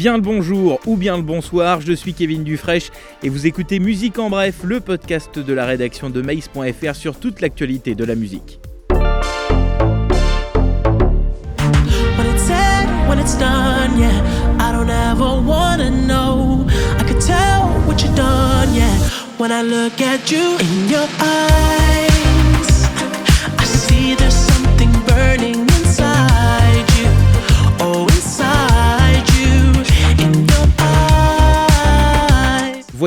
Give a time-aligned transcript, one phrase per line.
[0.00, 2.88] Bien le bonjour ou bien le bonsoir, je suis Kevin Dufresne
[3.22, 7.42] et vous écoutez Musique en bref, le podcast de la rédaction de Maïs.fr sur toute
[7.42, 8.60] l'actualité de la musique.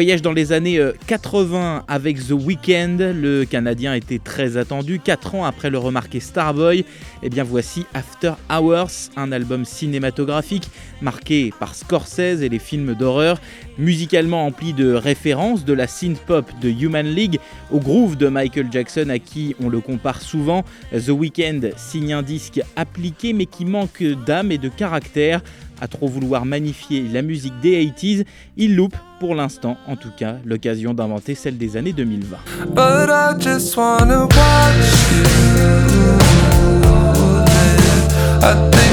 [0.03, 4.99] Voyage dans les années euh, 80 avec The Weeknd, le Canadien était très attendu.
[4.99, 6.83] 4 ans après le remarqué Starboy,
[7.21, 10.69] et bien voici After Hours, un album cinématographique
[11.01, 13.39] marqué par Scorsese et les films d'horreur,
[13.77, 17.39] musicalement empli de références de la synth-pop de Human League
[17.71, 20.65] au groove de Michael Jackson à qui on le compare souvent.
[20.91, 25.41] The Weeknd signe un disque appliqué mais qui manque d'âme et de caractère.
[25.81, 28.23] À trop vouloir magnifier la musique des 80s,
[28.57, 32.37] il loupe, pour l'instant en tout cas, l'occasion d'inventer celle des années 2020.
[32.73, 34.31] But I just wanna watch
[35.11, 36.23] you live.
[38.41, 38.92] I think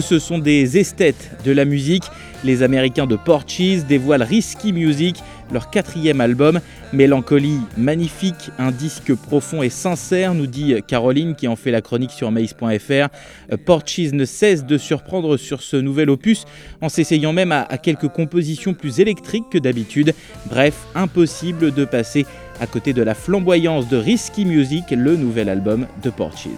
[0.00, 2.04] Ce sont des esthètes de la musique.
[2.44, 5.16] Les Américains de Porches dévoilent Risky Music,
[5.52, 6.60] leur quatrième album.
[6.92, 12.12] Mélancolie magnifique, un disque profond et sincère, nous dit Caroline qui en fait la chronique
[12.12, 13.56] sur maïs.fr.
[13.64, 16.44] Porches ne cesse de surprendre sur ce nouvel opus
[16.80, 20.14] en s'essayant même à, à quelques compositions plus électriques que d'habitude.
[20.46, 22.24] Bref, impossible de passer
[22.60, 26.48] à côté de la flamboyance de Risky Music, le nouvel album de Porches.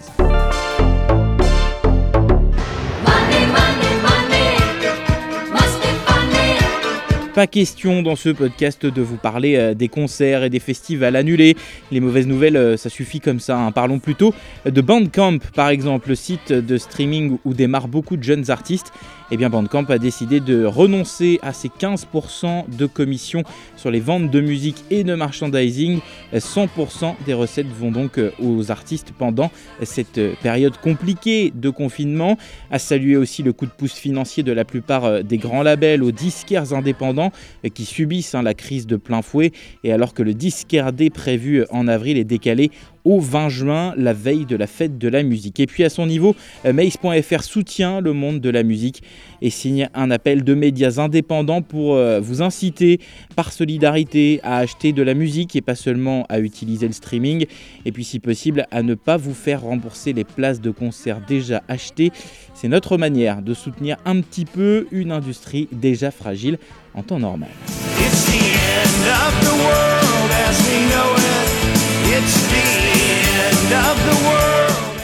[7.35, 11.57] Pas question dans ce podcast de vous parler euh, des concerts et des festivals annulés.
[11.93, 13.57] Les mauvaises nouvelles, euh, ça suffit comme ça.
[13.57, 13.71] hein.
[13.71, 14.35] Parlons plutôt
[14.67, 18.93] de Bandcamp, par exemple, le site de streaming où démarrent beaucoup de jeunes artistes.
[19.31, 23.45] Eh bien, Bandcamp a décidé de renoncer à ses 15% de commission
[23.77, 26.01] sur les ventes de musique et de merchandising.
[26.35, 29.53] 100% des recettes vont donc euh, aux artistes pendant
[29.85, 32.37] cette période compliquée de confinement.
[32.73, 36.11] À saluer aussi le coup de pouce financier de la plupart des grands labels aux
[36.11, 37.20] disquaires indépendants
[37.65, 39.53] euh, qui subissent hein, la crise de plein fouet.
[39.85, 42.71] Et alors que le disquaire D prévu en avril est décalé
[43.05, 45.59] au 20 juin, la veille de la fête de la musique.
[45.61, 46.35] Et puis à son niveau,
[46.67, 49.03] euh, Mace.fr soutient le monde de la musique
[49.41, 53.01] et signe un appel de médias indépendants pour euh, vous inciter
[53.37, 57.47] par solidarité à acheter de la musique et pas seulement à utiliser le streaming.
[57.85, 61.63] Et puis si possible à ne pas vous faire rembourser les places de concert déjà
[61.69, 62.13] achetées.
[62.55, 66.59] C'est notre manière de soutenir un petit peu une industrie déjà fragile
[66.95, 67.51] en temps normal.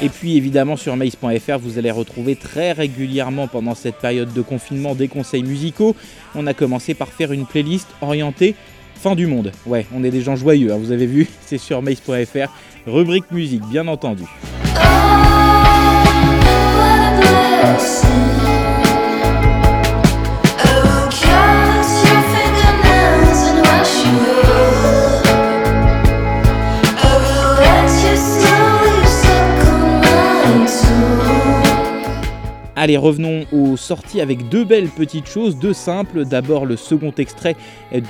[0.02, 4.94] Et puis évidemment sur maïs.fr, vous allez retrouver très régulièrement pendant cette période de confinement
[4.94, 5.96] des conseils musicaux.
[6.34, 8.54] On a commencé par faire une playlist orientée
[8.94, 9.52] fin du monde.
[9.66, 12.50] Ouais, on est des gens joyeux, hein, vous avez vu, c'est sur maïs.fr,
[12.86, 14.24] rubrique musique bien entendu.
[32.86, 36.24] Allez, revenons aux sorties avec deux belles petites choses, deux simples.
[36.24, 37.56] D'abord le second extrait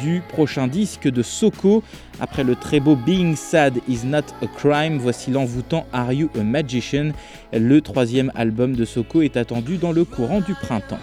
[0.02, 1.82] du prochain disque de Soko.
[2.20, 6.42] Après le très beau Being Sad is Not a Crime, voici l'envoûtant Are You a
[6.42, 7.12] Magician
[7.54, 11.00] Le troisième album de Soko est attendu dans le courant du printemps.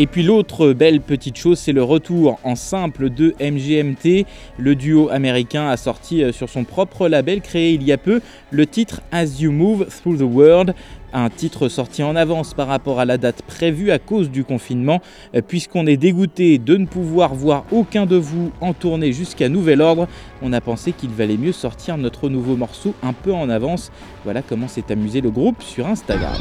[0.00, 4.26] Et puis l'autre belle petite chose, c'est le retour en simple de MGMT.
[4.56, 8.20] Le duo américain a sorti euh, sur son propre label créé il y a peu
[8.52, 10.74] le titre As You Move Through the World.
[11.12, 15.00] Un titre sorti en avance par rapport à la date prévue à cause du confinement,
[15.34, 19.80] Euh, puisqu'on est dégoûté de ne pouvoir voir aucun de vous en tournée jusqu'à nouvel
[19.80, 20.06] ordre.
[20.42, 23.90] On a pensé qu'il valait mieux sortir notre nouveau morceau un peu en avance.
[24.22, 26.36] Voilà comment s'est amusé le groupe sur Instagram.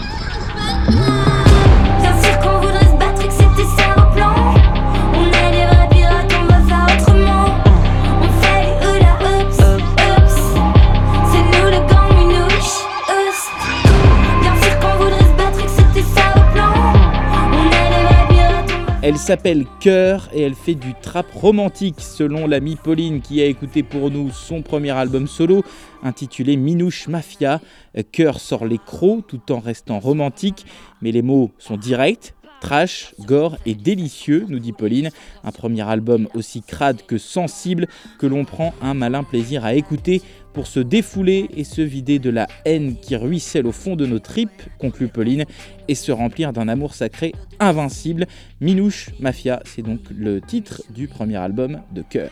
[19.15, 24.11] S'appelle Cœur et elle fait du trap romantique selon l'amie Pauline qui a écouté pour
[24.11, 25.63] nous son premier album solo
[26.03, 27.61] intitulé Minouche Mafia.
[28.11, 30.65] Cœur sort les crocs tout en restant romantique,
[31.01, 35.11] mais les mots sont directs, Trash, gore et délicieux, nous dit Pauline.
[35.43, 37.87] Un premier album aussi crade que sensible
[38.19, 40.21] que l'on prend un malin plaisir à écouter
[40.57, 44.17] pour se défouler et se vider de la haine qui ruisselle au fond de nos
[44.17, 45.45] tripes, conclut Pauline,
[45.87, 48.25] et se remplir d'un amour sacré invincible.
[48.59, 52.31] Minouche Mafia, c'est donc le titre du premier album de Cœur.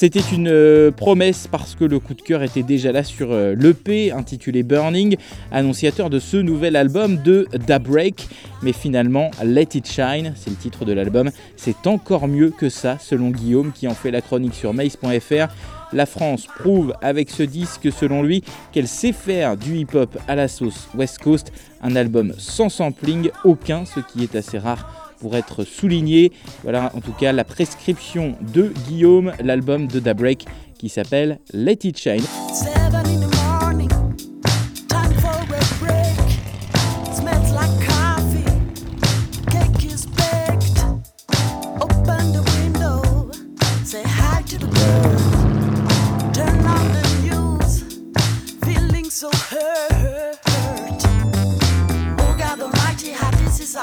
[0.00, 3.56] C'était une euh, promesse parce que le coup de cœur était déjà là sur euh,
[3.56, 5.16] l'EP intitulé Burning,
[5.50, 8.28] annonciateur de ce nouvel album de Daybreak.
[8.62, 12.96] Mais finalement, Let It Shine, c'est le titre de l'album, c'est encore mieux que ça
[13.00, 15.52] selon Guillaume qui en fait la chronique sur mace.fr.
[15.92, 20.46] La France prouve avec ce disque, selon lui, qu'elle sait faire du hip-hop à la
[20.46, 21.50] sauce West Coast,
[21.82, 26.32] un album sans sampling, aucun, ce qui est assez rare pour être souligné.
[26.62, 30.46] Voilà en tout cas la prescription de Guillaume, l'album de Daybreak
[30.78, 32.24] qui s'appelle Let It Shine.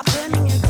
[0.03, 0.64] Break.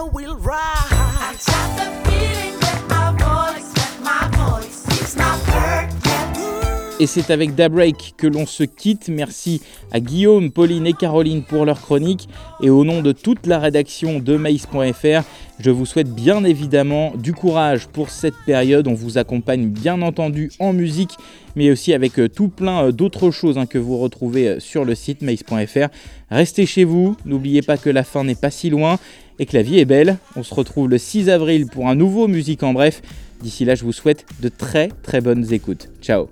[0.00, 1.48] People that I know will rise.
[1.48, 7.00] I got the feeling that my voice, that my voice is not heard yet.
[7.00, 9.08] Et c'est avec Daybreak que l'on se quitte.
[9.08, 12.28] Merci à Guillaume, Pauline et Caroline pour leur chronique.
[12.62, 15.24] Et au nom de toute la rédaction de maïs.fr,
[15.58, 18.86] je vous souhaite bien évidemment du courage pour cette période.
[18.86, 21.16] On vous accompagne bien entendu en musique,
[21.56, 24.84] mais aussi avec euh, tout plein euh, d'autres choses hein, que vous retrouvez euh, sur
[24.84, 25.88] le site maïs.fr.
[26.30, 28.98] Restez chez vous, n'oubliez pas que la fin n'est pas si loin
[29.40, 30.18] et que la vie est belle.
[30.36, 33.02] On se retrouve le 6 avril pour un nouveau Musique en bref.
[33.42, 35.88] D'ici là, je vous souhaite de très très bonnes écoutes.
[36.00, 36.28] Ciao